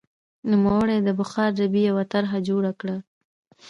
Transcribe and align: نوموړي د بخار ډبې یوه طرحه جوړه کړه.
نوموړي 0.49 0.97
د 1.07 1.09
بخار 1.19 1.49
ډبې 1.57 1.81
یوه 1.89 2.03
طرحه 2.13 2.37
جوړه 2.49 2.71
کړه. 2.79 2.97